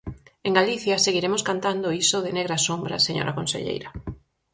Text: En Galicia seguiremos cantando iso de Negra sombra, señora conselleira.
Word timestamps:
En 0.47 0.51
Galicia 0.59 1.03
seguiremos 1.05 1.45
cantando 1.49 1.95
iso 2.03 2.17
de 2.21 2.31
Negra 2.37 2.57
sombra, 2.67 3.03
señora 3.07 3.35
conselleira. 3.39 3.89